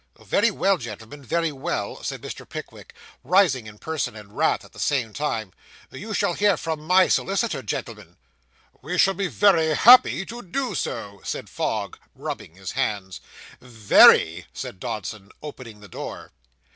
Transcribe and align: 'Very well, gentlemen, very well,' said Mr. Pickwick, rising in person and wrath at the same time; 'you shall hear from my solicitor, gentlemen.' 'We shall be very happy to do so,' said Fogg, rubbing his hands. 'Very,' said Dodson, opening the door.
'Very 0.19 0.49
well, 0.49 0.79
gentlemen, 0.79 1.23
very 1.23 1.51
well,' 1.51 2.01
said 2.03 2.23
Mr. 2.23 2.49
Pickwick, 2.49 2.95
rising 3.23 3.67
in 3.67 3.77
person 3.77 4.15
and 4.15 4.35
wrath 4.35 4.65
at 4.65 4.73
the 4.73 4.79
same 4.79 5.13
time; 5.13 5.53
'you 5.91 6.11
shall 6.15 6.33
hear 6.33 6.57
from 6.57 6.79
my 6.87 7.07
solicitor, 7.07 7.61
gentlemen.' 7.61 8.17
'We 8.81 8.97
shall 8.97 9.13
be 9.13 9.27
very 9.27 9.75
happy 9.75 10.25
to 10.25 10.41
do 10.41 10.73
so,' 10.73 11.21
said 11.23 11.51
Fogg, 11.51 11.99
rubbing 12.15 12.55
his 12.55 12.71
hands. 12.71 13.21
'Very,' 13.61 14.47
said 14.53 14.79
Dodson, 14.79 15.29
opening 15.43 15.81
the 15.81 15.87
door. 15.87 16.31